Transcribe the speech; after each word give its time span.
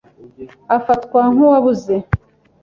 Afatwa 0.77 1.21
nk'uwabuze. 1.31 1.95